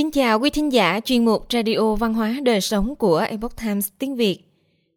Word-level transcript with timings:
Kính 0.00 0.10
chào 0.10 0.40
quý 0.40 0.50
thính 0.50 0.72
giả 0.72 1.00
chuyên 1.04 1.24
mục 1.24 1.46
Radio 1.52 1.94
Văn 1.94 2.14
hóa 2.14 2.40
Đời 2.42 2.60
Sống 2.60 2.96
của 2.96 3.18
Epoch 3.18 3.56
Times 3.56 3.88
tiếng 3.98 4.16
Việt. 4.16 4.38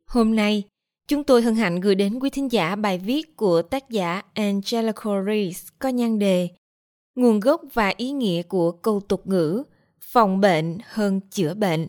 Hôm 0.06 0.36
nay, 0.36 0.64
chúng 1.08 1.24
tôi 1.24 1.42
hân 1.42 1.56
hạnh 1.56 1.80
gửi 1.80 1.96
đến 1.96 2.20
quý 2.20 2.30
thính 2.30 2.52
giả 2.52 2.76
bài 2.76 2.98
viết 2.98 3.38
của 3.38 3.62
tác 3.62 3.90
giả 3.90 4.22
Angelica 4.34 5.24
Rees 5.28 5.68
có 5.80 5.90
nhan 5.90 6.20
đề 6.20 6.50
Nguồn 7.16 7.40
gốc 7.40 7.62
và 7.74 7.94
ý 7.98 8.12
nghĩa 8.12 8.44
của 8.44 8.72
câu 8.72 9.00
tục 9.00 9.28
ngữ 9.28 9.64
phòng 10.02 10.42
bệnh 10.42 10.78
hơn 10.86 11.20
chữa 11.32 11.54
bệnh. 11.54 11.88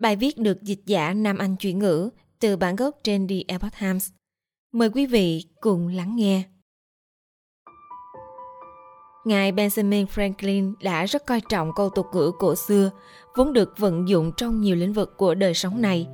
Bài 0.00 0.16
viết 0.16 0.38
được 0.38 0.62
dịch 0.62 0.80
giả 0.86 1.14
Nam 1.14 1.38
Anh 1.38 1.56
chuyển 1.56 1.78
ngữ 1.78 2.10
từ 2.40 2.56
bản 2.56 2.76
gốc 2.76 2.98
trên 3.04 3.28
The 3.28 3.36
Epoch 3.48 3.72
Times. 3.80 4.10
Mời 4.72 4.90
quý 4.90 5.06
vị 5.06 5.44
cùng 5.60 5.88
lắng 5.88 6.16
nghe. 6.16 6.42
Ngài 9.26 9.52
Benjamin 9.52 10.06
Franklin 10.06 10.72
đã 10.82 11.04
rất 11.04 11.26
coi 11.26 11.40
trọng 11.48 11.72
câu 11.76 11.90
tục 11.90 12.06
ngữ 12.14 12.32
cổ 12.38 12.54
xưa, 12.54 12.90
vốn 13.36 13.52
được 13.52 13.72
vận 13.78 14.08
dụng 14.08 14.32
trong 14.36 14.60
nhiều 14.60 14.76
lĩnh 14.76 14.92
vực 14.92 15.16
của 15.16 15.34
đời 15.34 15.54
sống 15.54 15.80
này. 15.80 16.06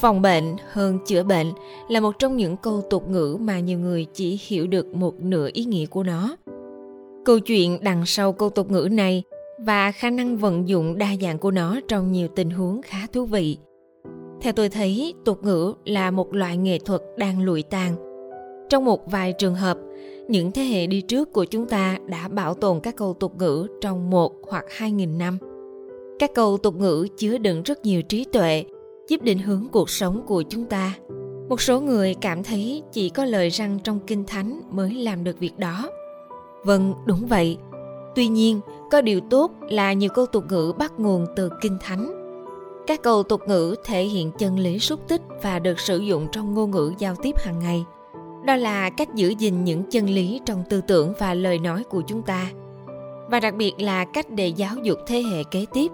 Phòng 0.00 0.22
bệnh 0.22 0.56
hơn 0.72 0.98
chữa 1.06 1.22
bệnh 1.22 1.52
là 1.88 2.00
một 2.00 2.18
trong 2.18 2.36
những 2.36 2.56
câu 2.56 2.82
tục 2.90 3.08
ngữ 3.08 3.36
mà 3.40 3.60
nhiều 3.60 3.78
người 3.78 4.06
chỉ 4.14 4.40
hiểu 4.46 4.66
được 4.66 4.94
một 4.94 5.20
nửa 5.20 5.48
ý 5.52 5.64
nghĩa 5.64 5.86
của 5.86 6.02
nó. 6.02 6.36
Câu 7.24 7.38
chuyện 7.38 7.78
đằng 7.82 8.06
sau 8.06 8.32
câu 8.32 8.50
tục 8.50 8.70
ngữ 8.70 8.88
này 8.92 9.22
và 9.58 9.92
khả 9.92 10.10
năng 10.10 10.36
vận 10.36 10.68
dụng 10.68 10.98
đa 10.98 11.16
dạng 11.22 11.38
của 11.38 11.50
nó 11.50 11.80
trong 11.88 12.12
nhiều 12.12 12.28
tình 12.36 12.50
huống 12.50 12.82
khá 12.82 13.06
thú 13.12 13.24
vị. 13.24 13.58
Theo 14.40 14.52
tôi 14.52 14.68
thấy, 14.68 15.14
tục 15.24 15.44
ngữ 15.44 15.74
là 15.84 16.10
một 16.10 16.34
loại 16.34 16.56
nghệ 16.56 16.78
thuật 16.78 17.00
đang 17.16 17.42
lụi 17.42 17.62
tàn. 17.62 18.03
Trong 18.74 18.84
một 18.84 19.10
vài 19.10 19.32
trường 19.32 19.54
hợp, 19.54 19.78
những 20.28 20.52
thế 20.52 20.62
hệ 20.62 20.86
đi 20.86 21.00
trước 21.00 21.32
của 21.32 21.44
chúng 21.44 21.66
ta 21.66 21.98
đã 22.06 22.28
bảo 22.28 22.54
tồn 22.54 22.80
các 22.80 22.96
câu 22.96 23.14
tục 23.14 23.36
ngữ 23.38 23.66
trong 23.80 24.10
một 24.10 24.32
hoặc 24.48 24.64
hai 24.68 24.90
nghìn 24.90 25.18
năm. 25.18 25.38
Các 26.18 26.34
câu 26.34 26.58
tục 26.58 26.76
ngữ 26.76 27.06
chứa 27.16 27.38
đựng 27.38 27.62
rất 27.62 27.84
nhiều 27.84 28.02
trí 28.02 28.24
tuệ, 28.24 28.64
giúp 29.08 29.22
định 29.22 29.38
hướng 29.38 29.68
cuộc 29.72 29.90
sống 29.90 30.22
của 30.26 30.42
chúng 30.42 30.64
ta. 30.64 30.94
Một 31.48 31.60
số 31.60 31.80
người 31.80 32.14
cảm 32.14 32.42
thấy 32.42 32.82
chỉ 32.92 33.08
có 33.08 33.24
lời 33.24 33.48
răng 33.48 33.78
trong 33.84 34.00
kinh 34.06 34.24
thánh 34.24 34.60
mới 34.70 34.94
làm 34.94 35.24
được 35.24 35.38
việc 35.38 35.58
đó. 35.58 35.90
Vâng, 36.64 36.94
đúng 37.06 37.26
vậy. 37.28 37.58
Tuy 38.14 38.26
nhiên, 38.26 38.60
có 38.90 39.00
điều 39.00 39.20
tốt 39.30 39.52
là 39.70 39.92
nhiều 39.92 40.10
câu 40.14 40.26
tục 40.26 40.44
ngữ 40.48 40.72
bắt 40.78 40.92
nguồn 40.98 41.26
từ 41.36 41.50
kinh 41.60 41.78
thánh. 41.80 42.14
Các 42.86 43.02
câu 43.02 43.22
tục 43.22 43.40
ngữ 43.48 43.74
thể 43.84 44.04
hiện 44.04 44.30
chân 44.38 44.58
lý 44.58 44.78
xúc 44.78 45.00
tích 45.08 45.22
và 45.42 45.58
được 45.58 45.80
sử 45.80 45.98
dụng 45.98 46.26
trong 46.32 46.54
ngôn 46.54 46.70
ngữ 46.70 46.92
giao 46.98 47.14
tiếp 47.22 47.34
hàng 47.38 47.58
ngày– 47.58 47.84
đó 48.46 48.56
là 48.56 48.90
cách 48.90 49.14
giữ 49.14 49.34
gìn 49.38 49.64
những 49.64 49.82
chân 49.90 50.10
lý 50.10 50.40
trong 50.46 50.64
tư 50.68 50.80
tưởng 50.80 51.12
và 51.18 51.34
lời 51.34 51.58
nói 51.58 51.84
của 51.84 52.02
chúng 52.06 52.22
ta. 52.22 52.50
Và 53.30 53.40
đặc 53.40 53.54
biệt 53.54 53.72
là 53.78 54.04
cách 54.04 54.26
để 54.30 54.48
giáo 54.48 54.76
dục 54.82 54.98
thế 55.06 55.22
hệ 55.22 55.42
kế 55.50 55.66
tiếp. 55.72 55.92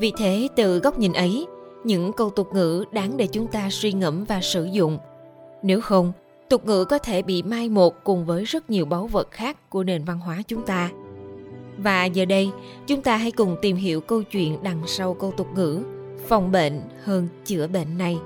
Vì 0.00 0.12
thế, 0.18 0.48
từ 0.56 0.78
góc 0.78 0.98
nhìn 0.98 1.12
ấy, 1.12 1.46
những 1.84 2.12
câu 2.12 2.30
tục 2.30 2.48
ngữ 2.54 2.84
đáng 2.92 3.16
để 3.16 3.26
chúng 3.26 3.46
ta 3.46 3.68
suy 3.70 3.92
ngẫm 3.92 4.24
và 4.24 4.40
sử 4.40 4.64
dụng. 4.64 4.98
Nếu 5.62 5.80
không, 5.80 6.12
tục 6.48 6.66
ngữ 6.66 6.84
có 6.84 6.98
thể 6.98 7.22
bị 7.22 7.42
mai 7.42 7.68
một 7.68 8.04
cùng 8.04 8.24
với 8.24 8.44
rất 8.44 8.70
nhiều 8.70 8.86
báu 8.86 9.06
vật 9.06 9.30
khác 9.30 9.70
của 9.70 9.84
nền 9.84 10.04
văn 10.04 10.18
hóa 10.18 10.42
chúng 10.46 10.62
ta. 10.62 10.90
Và 11.78 12.04
giờ 12.04 12.24
đây, 12.24 12.50
chúng 12.86 13.02
ta 13.02 13.16
hãy 13.16 13.30
cùng 13.30 13.56
tìm 13.62 13.76
hiểu 13.76 14.00
câu 14.00 14.22
chuyện 14.22 14.58
đằng 14.62 14.82
sau 14.86 15.14
câu 15.14 15.32
tục 15.36 15.46
ngữ, 15.54 15.82
phòng 16.26 16.52
bệnh 16.52 16.80
hơn 17.04 17.28
chữa 17.44 17.66
bệnh 17.66 17.98
này. 17.98 18.18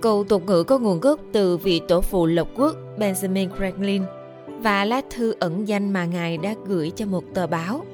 Câu 0.00 0.24
tục 0.24 0.42
ngữ 0.46 0.62
có 0.62 0.78
nguồn 0.78 1.00
gốc 1.00 1.20
từ 1.32 1.56
vị 1.56 1.80
tổ 1.88 2.00
phụ 2.00 2.26
lộc 2.26 2.48
quốc 2.56 2.76
Benjamin 2.98 3.48
Franklin 3.58 4.02
và 4.60 4.84
lá 4.84 5.02
thư 5.10 5.34
ẩn 5.40 5.68
danh 5.68 5.92
mà 5.92 6.04
ngài 6.04 6.38
đã 6.38 6.54
gửi 6.66 6.92
cho 6.96 7.06
một 7.06 7.24
tờ 7.34 7.46
báo. 7.46 7.84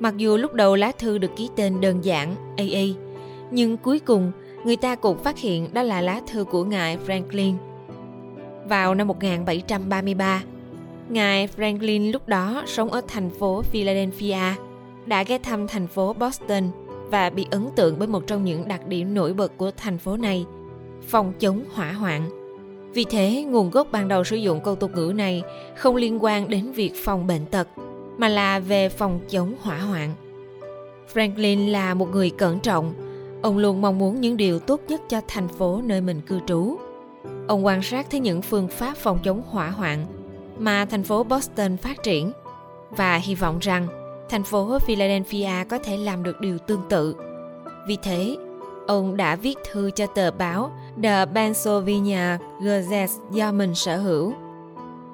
Mặc 0.00 0.16
dù 0.16 0.36
lúc 0.36 0.54
đầu 0.54 0.76
lá 0.76 0.92
thư 0.98 1.18
được 1.18 1.30
ký 1.36 1.50
tên 1.56 1.80
đơn 1.80 2.04
giản 2.04 2.34
AA, 2.56 2.82
nhưng 3.50 3.76
cuối 3.76 3.98
cùng 3.98 4.32
người 4.64 4.76
ta 4.76 4.94
cũng 4.94 5.18
phát 5.18 5.38
hiện 5.38 5.74
đó 5.74 5.82
là 5.82 6.00
lá 6.00 6.20
thư 6.26 6.44
của 6.44 6.64
ngài 6.64 6.98
Franklin. 7.06 7.54
Vào 8.68 8.94
năm 8.94 9.06
1733, 9.06 10.42
ngài 11.08 11.48
Franklin 11.56 12.12
lúc 12.12 12.28
đó 12.28 12.62
sống 12.66 12.90
ở 12.90 13.00
thành 13.08 13.30
phố 13.30 13.62
Philadelphia, 13.62 14.54
đã 15.06 15.22
ghé 15.22 15.38
thăm 15.38 15.68
thành 15.68 15.86
phố 15.86 16.12
Boston 16.12 16.62
và 17.10 17.30
bị 17.30 17.46
ấn 17.50 17.68
tượng 17.76 17.94
bởi 17.98 18.08
một 18.08 18.26
trong 18.26 18.44
những 18.44 18.68
đặc 18.68 18.86
điểm 18.86 19.14
nổi 19.14 19.32
bật 19.32 19.52
của 19.56 19.70
thành 19.76 19.98
phố 19.98 20.16
này– 20.16 20.46
phòng 21.08 21.32
chống 21.38 21.64
hỏa 21.74 21.92
hoạn. 21.92 22.30
Vì 22.92 23.04
thế, 23.10 23.44
nguồn 23.48 23.70
gốc 23.70 23.88
ban 23.92 24.08
đầu 24.08 24.24
sử 24.24 24.36
dụng 24.36 24.60
câu 24.64 24.74
tục 24.74 24.90
ngữ 24.94 25.12
này 25.16 25.42
không 25.76 25.96
liên 25.96 26.24
quan 26.24 26.48
đến 26.48 26.72
việc 26.72 26.92
phòng 27.04 27.26
bệnh 27.26 27.46
tật, 27.46 27.68
mà 28.18 28.28
là 28.28 28.58
về 28.58 28.88
phòng 28.88 29.20
chống 29.30 29.54
hỏa 29.60 29.78
hoạn. 29.78 30.14
Franklin 31.14 31.70
là 31.70 31.94
một 31.94 32.08
người 32.12 32.30
cẩn 32.30 32.60
trọng, 32.60 32.94
ông 33.42 33.58
luôn 33.58 33.80
mong 33.80 33.98
muốn 33.98 34.20
những 34.20 34.36
điều 34.36 34.58
tốt 34.58 34.80
nhất 34.88 35.00
cho 35.08 35.20
thành 35.28 35.48
phố 35.48 35.82
nơi 35.84 36.00
mình 36.00 36.20
cư 36.20 36.40
trú. 36.46 36.76
Ông 37.48 37.66
quan 37.66 37.82
sát 37.82 38.06
thấy 38.10 38.20
những 38.20 38.42
phương 38.42 38.68
pháp 38.68 38.96
phòng 38.96 39.18
chống 39.24 39.42
hỏa 39.50 39.70
hoạn 39.70 40.06
mà 40.58 40.84
thành 40.84 41.02
phố 41.02 41.24
Boston 41.24 41.76
phát 41.76 42.02
triển 42.02 42.32
và 42.90 43.16
hy 43.16 43.34
vọng 43.34 43.58
rằng 43.60 43.88
thành 44.28 44.42
phố 44.42 44.78
Philadelphia 44.78 45.64
có 45.68 45.78
thể 45.78 45.96
làm 45.96 46.22
được 46.22 46.40
điều 46.40 46.58
tương 46.58 46.82
tự. 46.88 47.16
Vì 47.86 47.96
thế, 48.02 48.36
ông 48.86 49.16
đã 49.16 49.36
viết 49.36 49.58
thư 49.72 49.90
cho 49.90 50.06
tờ 50.06 50.30
báo 50.30 50.70
The 51.02 51.24
Pennsylvania 51.34 52.38
Gazette 52.60 53.30
do 53.30 53.52
mình 53.52 53.74
sở 53.74 53.96
hữu. 53.96 54.34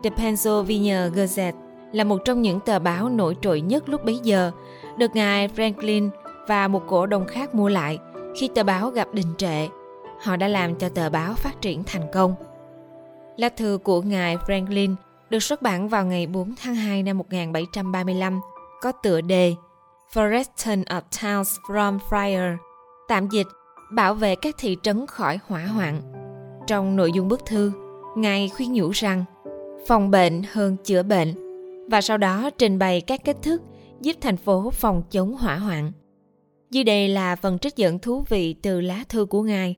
The 0.02 0.10
Pennsylvania 0.10 1.08
Gazette 1.08 1.52
là 1.92 2.04
một 2.04 2.18
trong 2.24 2.42
những 2.42 2.60
tờ 2.60 2.78
báo 2.78 3.08
nổi 3.08 3.36
trội 3.40 3.60
nhất 3.60 3.88
lúc 3.88 4.04
bấy 4.04 4.18
giờ, 4.18 4.50
được 4.98 5.10
ngài 5.14 5.48
Franklin 5.48 6.10
và 6.48 6.68
một 6.68 6.82
cổ 6.88 7.06
đông 7.06 7.26
khác 7.26 7.54
mua 7.54 7.68
lại 7.68 7.98
khi 8.36 8.48
tờ 8.54 8.62
báo 8.62 8.90
gặp 8.90 9.08
đình 9.12 9.34
trệ. 9.38 9.68
Họ 10.22 10.36
đã 10.36 10.48
làm 10.48 10.74
cho 10.74 10.88
tờ 10.88 11.10
báo 11.10 11.34
phát 11.34 11.60
triển 11.60 11.84
thành 11.86 12.06
công. 12.12 12.34
Lá 13.36 13.48
thư 13.48 13.78
của 13.84 14.02
ngài 14.02 14.36
Franklin 14.36 14.94
được 15.30 15.42
xuất 15.42 15.62
bản 15.62 15.88
vào 15.88 16.06
ngày 16.06 16.26
4 16.26 16.54
tháng 16.62 16.74
2 16.74 17.02
năm 17.02 17.18
1735 17.18 18.40
có 18.80 18.92
tựa 18.92 19.20
đề 19.20 19.54
Foreston 20.12 20.84
of 20.84 21.02
Towns 21.10 21.60
from 21.68 21.98
Fire, 22.10 22.56
tạm 23.08 23.28
dịch 23.28 23.46
bảo 23.90 24.14
vệ 24.14 24.34
các 24.34 24.54
thị 24.58 24.76
trấn 24.82 25.06
khỏi 25.06 25.38
hỏa 25.46 25.66
hoạn. 25.66 26.00
Trong 26.66 26.96
nội 26.96 27.12
dung 27.12 27.28
bức 27.28 27.46
thư, 27.46 27.72
Ngài 28.16 28.48
khuyên 28.48 28.72
nhủ 28.72 28.90
rằng 28.90 29.24
phòng 29.86 30.10
bệnh 30.10 30.42
hơn 30.52 30.76
chữa 30.84 31.02
bệnh 31.02 31.34
và 31.90 32.00
sau 32.00 32.18
đó 32.18 32.50
trình 32.58 32.78
bày 32.78 33.00
các 33.00 33.24
cách 33.24 33.36
thức 33.42 33.62
giúp 34.00 34.16
thành 34.20 34.36
phố 34.36 34.70
phòng 34.70 35.02
chống 35.10 35.34
hỏa 35.34 35.56
hoạn. 35.56 35.92
Dưới 36.70 36.84
đây 36.84 37.08
là 37.08 37.36
phần 37.36 37.58
trích 37.58 37.76
dẫn 37.76 37.98
thú 37.98 38.24
vị 38.28 38.54
từ 38.62 38.80
lá 38.80 39.04
thư 39.08 39.24
của 39.24 39.42
Ngài, 39.42 39.74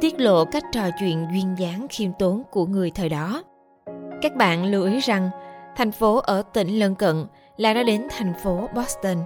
tiết 0.00 0.20
lộ 0.20 0.44
cách 0.44 0.64
trò 0.72 0.88
chuyện 1.00 1.26
duyên 1.32 1.54
dáng 1.58 1.86
khiêm 1.90 2.10
tốn 2.18 2.42
của 2.50 2.66
người 2.66 2.90
thời 2.90 3.08
đó. 3.08 3.42
Các 4.22 4.36
bạn 4.36 4.64
lưu 4.64 4.84
ý 4.84 4.98
rằng 4.98 5.30
thành 5.76 5.92
phố 5.92 6.16
ở 6.16 6.42
tỉnh 6.42 6.78
lân 6.78 6.94
cận 6.94 7.24
là 7.56 7.74
đã 7.74 7.82
đến 7.82 8.06
thành 8.10 8.34
phố 8.42 8.68
Boston. 8.76 9.16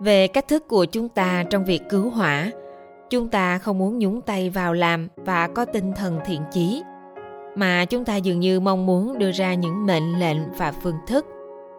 Về 0.00 0.28
cách 0.28 0.48
thức 0.48 0.68
của 0.68 0.84
chúng 0.84 1.08
ta 1.08 1.44
trong 1.50 1.64
việc 1.64 1.82
cứu 1.90 2.10
hỏa, 2.10 2.50
chúng 3.10 3.28
ta 3.28 3.58
không 3.58 3.78
muốn 3.78 3.98
nhúng 3.98 4.20
tay 4.20 4.50
vào 4.50 4.74
làm 4.74 5.08
và 5.16 5.48
có 5.48 5.64
tinh 5.64 5.92
thần 5.96 6.20
thiện 6.26 6.42
chí, 6.52 6.82
mà 7.56 7.84
chúng 7.84 8.04
ta 8.04 8.16
dường 8.16 8.40
như 8.40 8.60
mong 8.60 8.86
muốn 8.86 9.18
đưa 9.18 9.32
ra 9.32 9.54
những 9.54 9.86
mệnh 9.86 10.20
lệnh 10.20 10.38
và 10.56 10.72
phương 10.72 10.98
thức. 11.06 11.26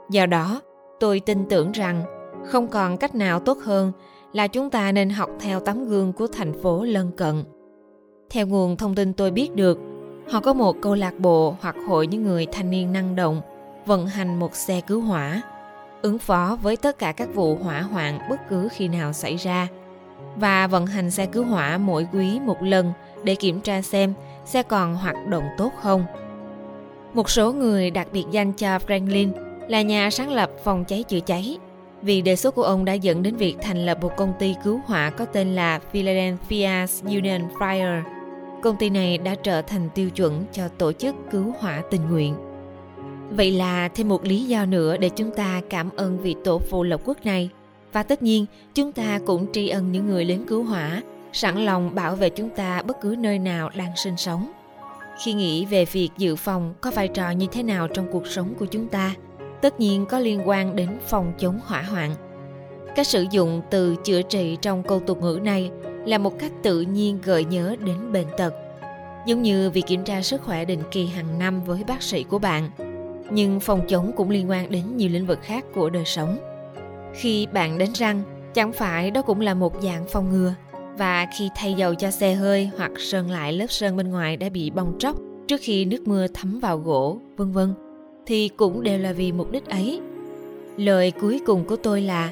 Do 0.09 0.25
đó, 0.25 0.61
tôi 0.99 1.19
tin 1.19 1.45
tưởng 1.49 1.71
rằng 1.71 2.03
không 2.45 2.67
còn 2.67 2.97
cách 2.97 3.15
nào 3.15 3.39
tốt 3.39 3.57
hơn 3.63 3.91
là 4.33 4.47
chúng 4.47 4.69
ta 4.69 4.91
nên 4.91 5.09
học 5.09 5.29
theo 5.39 5.59
tấm 5.59 5.85
gương 5.85 6.13
của 6.13 6.27
thành 6.27 6.61
phố 6.61 6.83
lân 6.83 7.11
cận. 7.17 7.43
Theo 8.29 8.47
nguồn 8.47 8.77
thông 8.77 8.95
tin 8.95 9.13
tôi 9.13 9.31
biết 9.31 9.55
được, 9.55 9.79
họ 10.31 10.39
có 10.39 10.53
một 10.53 10.75
câu 10.81 10.95
lạc 10.95 11.13
bộ 11.19 11.55
hoặc 11.61 11.75
hội 11.87 12.07
những 12.07 12.23
người 12.23 12.47
thanh 12.51 12.69
niên 12.69 12.93
năng 12.93 13.15
động 13.15 13.41
vận 13.85 14.07
hành 14.07 14.39
một 14.39 14.55
xe 14.55 14.81
cứu 14.81 15.01
hỏa, 15.01 15.41
ứng 16.01 16.17
phó 16.17 16.57
với 16.61 16.77
tất 16.77 16.99
cả 16.99 17.11
các 17.11 17.35
vụ 17.35 17.55
hỏa 17.55 17.81
hoạn 17.81 18.19
bất 18.29 18.39
cứ 18.49 18.67
khi 18.71 18.87
nào 18.87 19.13
xảy 19.13 19.35
ra 19.35 19.67
và 20.35 20.67
vận 20.67 20.85
hành 20.85 21.11
xe 21.11 21.25
cứu 21.25 21.43
hỏa 21.43 21.77
mỗi 21.77 22.07
quý 22.13 22.39
một 22.39 22.63
lần 22.63 22.93
để 23.23 23.35
kiểm 23.35 23.61
tra 23.61 23.81
xem 23.81 24.13
xe 24.45 24.63
còn 24.63 24.95
hoạt 24.95 25.15
động 25.27 25.43
tốt 25.57 25.71
không. 25.81 26.05
Một 27.13 27.29
số 27.29 27.53
người 27.53 27.91
đặc 27.91 28.07
biệt 28.13 28.25
danh 28.31 28.53
cho 28.53 28.77
Franklin 28.77 29.31
là 29.67 29.81
nhà 29.81 30.09
sáng 30.09 30.31
lập 30.31 30.51
phòng 30.63 30.85
cháy 30.85 31.03
chữa 31.03 31.19
cháy 31.19 31.57
vì 32.01 32.21
đề 32.21 32.35
xuất 32.35 32.55
của 32.55 32.63
ông 32.63 32.85
đã 32.85 32.93
dẫn 32.93 33.23
đến 33.23 33.35
việc 33.35 33.55
thành 33.61 33.85
lập 33.85 33.97
một 34.01 34.11
công 34.17 34.33
ty 34.39 34.55
cứu 34.63 34.79
hỏa 34.85 35.09
có 35.09 35.25
tên 35.25 35.55
là 35.55 35.79
Philadelphia 35.91 36.85
Union 37.03 37.41
Fire. 37.59 38.01
Công 38.63 38.75
ty 38.75 38.89
này 38.89 39.17
đã 39.17 39.35
trở 39.35 39.61
thành 39.61 39.89
tiêu 39.95 40.09
chuẩn 40.09 40.45
cho 40.51 40.67
tổ 40.67 40.93
chức 40.93 41.15
cứu 41.31 41.53
hỏa 41.59 41.81
tình 41.91 42.09
nguyện. 42.09 42.35
Vậy 43.29 43.51
là 43.51 43.87
thêm 43.87 44.09
một 44.09 44.25
lý 44.25 44.43
do 44.43 44.65
nữa 44.65 44.97
để 44.97 45.09
chúng 45.09 45.31
ta 45.31 45.61
cảm 45.69 45.89
ơn 45.95 46.19
vị 46.19 46.35
tổ 46.43 46.59
phụ 46.59 46.83
lập 46.83 47.01
quốc 47.05 47.17
này 47.25 47.49
và 47.93 48.03
tất 48.03 48.23
nhiên, 48.23 48.45
chúng 48.75 48.91
ta 48.91 49.19
cũng 49.25 49.51
tri 49.53 49.69
ân 49.69 49.91
những 49.91 50.07
người 50.07 50.25
lính 50.25 50.45
cứu 50.45 50.63
hỏa, 50.63 51.01
sẵn 51.33 51.65
lòng 51.65 51.95
bảo 51.95 52.15
vệ 52.15 52.29
chúng 52.29 52.49
ta 52.49 52.81
bất 52.81 53.01
cứ 53.01 53.15
nơi 53.19 53.39
nào 53.39 53.69
đang 53.75 53.91
sinh 53.95 54.17
sống. 54.17 54.51
Khi 55.23 55.33
nghĩ 55.33 55.65
về 55.65 55.85
việc 55.85 56.09
dự 56.17 56.35
phòng 56.35 56.73
có 56.81 56.91
vai 56.91 57.07
trò 57.07 57.31
như 57.31 57.47
thế 57.51 57.63
nào 57.63 57.87
trong 57.87 58.07
cuộc 58.11 58.27
sống 58.27 58.53
của 58.59 58.65
chúng 58.65 58.87
ta, 58.87 59.15
tất 59.61 59.79
nhiên 59.79 60.05
có 60.05 60.19
liên 60.19 60.41
quan 60.45 60.75
đến 60.75 60.89
phòng 61.07 61.33
chống 61.37 61.59
hỏa 61.65 61.81
hoạn. 61.81 62.15
Cách 62.95 63.07
sử 63.07 63.25
dụng 63.31 63.61
từ 63.69 63.95
chữa 64.03 64.21
trị 64.21 64.57
trong 64.61 64.83
câu 64.83 64.99
tục 64.99 65.21
ngữ 65.21 65.39
này 65.43 65.71
là 66.05 66.17
một 66.17 66.39
cách 66.39 66.51
tự 66.63 66.81
nhiên 66.81 67.19
gợi 67.23 67.45
nhớ 67.45 67.75
đến 67.85 68.11
bệnh 68.11 68.27
tật. 68.37 68.53
Giống 69.25 69.41
như 69.41 69.69
việc 69.69 69.83
kiểm 69.87 70.03
tra 70.03 70.21
sức 70.21 70.41
khỏe 70.41 70.65
định 70.65 70.81
kỳ 70.91 71.05
hàng 71.05 71.39
năm 71.39 71.63
với 71.63 71.83
bác 71.87 72.03
sĩ 72.03 72.23
của 72.23 72.39
bạn. 72.39 72.69
Nhưng 73.31 73.59
phòng 73.59 73.87
chống 73.87 74.11
cũng 74.17 74.29
liên 74.29 74.49
quan 74.49 74.71
đến 74.71 74.97
nhiều 74.97 75.09
lĩnh 75.09 75.27
vực 75.27 75.39
khác 75.41 75.65
của 75.75 75.89
đời 75.89 76.05
sống. 76.05 76.37
Khi 77.13 77.47
bạn 77.53 77.77
đánh 77.77 77.93
răng, 77.93 78.21
chẳng 78.53 78.71
phải 78.71 79.11
đó 79.11 79.21
cũng 79.21 79.41
là 79.41 79.53
một 79.53 79.81
dạng 79.81 80.05
phòng 80.07 80.29
ngừa. 80.29 80.53
Và 80.97 81.27
khi 81.37 81.49
thay 81.55 81.73
dầu 81.73 81.95
cho 81.95 82.11
xe 82.11 82.33
hơi 82.33 82.69
hoặc 82.77 82.91
sơn 82.97 83.31
lại 83.31 83.53
lớp 83.53 83.65
sơn 83.69 83.97
bên 83.97 84.09
ngoài 84.09 84.37
đã 84.37 84.49
bị 84.49 84.69
bong 84.69 84.93
tróc 84.99 85.15
trước 85.47 85.61
khi 85.61 85.85
nước 85.85 86.07
mưa 86.07 86.27
thấm 86.27 86.59
vào 86.59 86.77
gỗ, 86.77 87.17
vân 87.37 87.51
vân, 87.51 87.73
thì 88.25 88.49
cũng 88.49 88.83
đều 88.83 88.99
là 88.99 89.13
vì 89.13 89.31
mục 89.31 89.51
đích 89.51 89.65
ấy. 89.65 90.01
Lời 90.77 91.11
cuối 91.11 91.41
cùng 91.45 91.65
của 91.65 91.75
tôi 91.75 92.01
là 92.01 92.29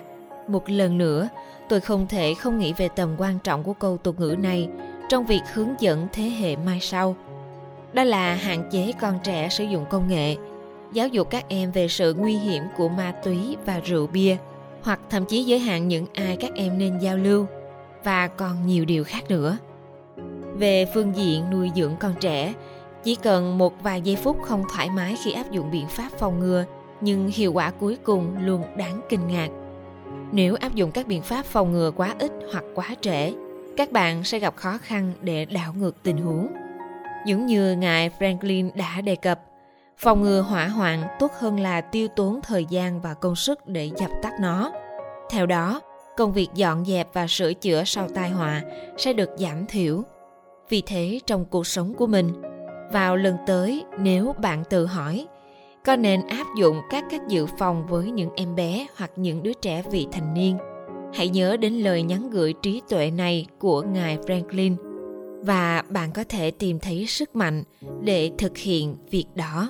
một 0.47 0.69
lần 0.69 0.97
nữa, 0.97 1.29
tôi 1.69 1.79
không 1.79 2.07
thể 2.07 2.33
không 2.33 2.59
nghĩ 2.59 2.73
về 2.77 2.89
tầm 2.95 3.15
quan 3.17 3.39
trọng 3.43 3.63
của 3.63 3.73
câu 3.73 3.97
tục 3.97 4.19
ngữ 4.19 4.35
này 4.39 4.69
trong 5.09 5.25
việc 5.25 5.41
hướng 5.53 5.69
dẫn 5.79 6.07
thế 6.13 6.23
hệ 6.23 6.55
mai 6.55 6.79
sau. 6.81 7.15
Đó 7.93 8.03
là 8.03 8.35
hạn 8.35 8.69
chế 8.71 8.93
con 9.01 9.19
trẻ 9.23 9.49
sử 9.49 9.63
dụng 9.63 9.85
công 9.89 10.07
nghệ, 10.07 10.35
giáo 10.93 11.07
dục 11.07 11.29
các 11.29 11.45
em 11.49 11.71
về 11.71 11.87
sự 11.87 12.13
nguy 12.13 12.33
hiểm 12.33 12.63
của 12.77 12.89
ma 12.89 13.13
túy 13.23 13.55
và 13.65 13.79
rượu 13.79 14.07
bia, 14.07 14.37
hoặc 14.87 14.99
thậm 15.09 15.25
chí 15.25 15.43
giới 15.43 15.59
hạn 15.59 15.87
những 15.87 16.05
ai 16.13 16.37
các 16.39 16.51
em 16.55 16.77
nên 16.77 16.97
giao 16.97 17.17
lưu, 17.17 17.45
và 18.03 18.27
còn 18.27 18.67
nhiều 18.67 18.85
điều 18.85 19.03
khác 19.03 19.23
nữa. 19.29 19.57
Về 20.53 20.85
phương 20.93 21.15
diện 21.15 21.49
nuôi 21.51 21.71
dưỡng 21.75 21.95
con 21.99 22.13
trẻ, 22.19 22.53
chỉ 23.03 23.15
cần 23.15 23.57
một 23.57 23.83
vài 23.83 24.01
giây 24.01 24.15
phút 24.15 24.41
không 24.43 24.63
thoải 24.73 24.89
mái 24.89 25.15
khi 25.23 25.31
áp 25.31 25.51
dụng 25.51 25.71
biện 25.71 25.87
pháp 25.87 26.09
phòng 26.19 26.39
ngừa, 26.39 26.65
nhưng 27.01 27.27
hiệu 27.27 27.53
quả 27.53 27.71
cuối 27.71 27.97
cùng 28.03 28.45
luôn 28.45 28.63
đáng 28.77 29.01
kinh 29.09 29.27
ngạc 29.27 29.49
nếu 30.31 30.55
áp 30.55 30.75
dụng 30.75 30.91
các 30.91 31.07
biện 31.07 31.21
pháp 31.21 31.45
phòng 31.45 31.71
ngừa 31.71 31.91
quá 31.91 32.15
ít 32.19 32.31
hoặc 32.53 32.63
quá 32.75 32.89
trễ 33.01 33.33
các 33.77 33.91
bạn 33.91 34.23
sẽ 34.23 34.39
gặp 34.39 34.55
khó 34.55 34.77
khăn 34.77 35.13
để 35.21 35.45
đảo 35.45 35.73
ngược 35.73 36.03
tình 36.03 36.17
huống 36.17 36.47
giống 37.25 37.45
như 37.45 37.75
ngài 37.75 38.09
franklin 38.19 38.69
đã 38.75 39.01
đề 39.01 39.15
cập 39.15 39.41
phòng 39.97 40.21
ngừa 40.21 40.41
hỏa 40.41 40.67
hoạn 40.67 41.03
tốt 41.19 41.31
hơn 41.39 41.59
là 41.59 41.81
tiêu 41.81 42.07
tốn 42.07 42.39
thời 42.43 42.65
gian 42.65 43.01
và 43.01 43.13
công 43.13 43.35
sức 43.35 43.67
để 43.67 43.91
dập 43.97 44.11
tắt 44.21 44.33
nó. 44.41 44.71
Theo 45.29 45.45
đó, 45.45 45.81
công 46.17 46.33
việc 46.33 46.47
dọn 46.55 46.85
dẹp 46.85 47.07
và 47.13 47.27
sửa 47.27 47.53
chữa 47.53 47.83
sau 47.83 48.07
tai 48.15 48.29
họa 48.29 48.61
sẽ 48.97 49.13
được 49.13 49.29
giảm 49.37 49.65
thiểu. 49.65 50.03
Vì 50.69 50.81
thế, 50.81 51.19
trong 51.25 51.45
cuộc 51.45 51.67
sống 51.67 51.93
của 51.93 52.07
mình, 52.07 52.41
vào 52.91 53.15
lần 53.15 53.37
tới, 53.47 53.83
nếu 53.99 54.33
bạn 54.39 54.63
tự 54.69 54.85
hỏi, 54.85 55.27
có 55.85 55.95
nên 55.95 56.27
áp 56.27 56.45
dụng 56.59 56.81
các 56.89 57.05
cách 57.09 57.21
dự 57.27 57.45
phòng 57.59 57.87
với 57.87 58.11
những 58.11 58.29
em 58.35 58.55
bé 58.55 58.87
hoặc 58.95 59.11
những 59.15 59.43
đứa 59.43 59.53
trẻ 59.53 59.83
vị 59.91 60.07
thành 60.11 60.33
niên, 60.33 60.57
hãy 61.13 61.29
nhớ 61.29 61.57
đến 61.57 61.73
lời 61.73 62.03
nhắn 62.03 62.29
gửi 62.29 62.53
trí 62.61 62.81
tuệ 62.89 63.11
này 63.11 63.47
của 63.59 63.81
ngài 63.81 64.17
franklin 64.17 64.75
và 65.41 65.83
bạn 65.89 66.11
có 66.11 66.23
thể 66.29 66.51
tìm 66.51 66.79
thấy 66.79 67.05
sức 67.07 67.35
mạnh 67.35 67.63
để 68.01 68.31
thực 68.37 68.57
hiện 68.57 68.95
việc 69.11 69.25
đó 69.35 69.69